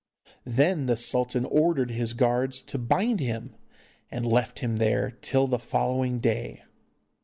Then 0.47 0.87
the 0.87 0.97
sultan 0.97 1.45
ordered 1.45 1.91
his 1.91 2.15
guards 2.15 2.63
to 2.63 2.79
bind 2.79 3.19
him, 3.19 3.55
and 4.09 4.25
left 4.25 4.57
him 4.57 4.77
there 4.77 5.11
till 5.11 5.45
the 5.45 5.59
following 5.59 6.17
day. 6.17 6.63